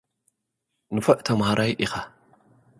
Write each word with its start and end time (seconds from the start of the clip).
ንፉዕ 0.95 1.19
ተማሃራይ 1.27 1.71
ኢኻ። 1.83 1.93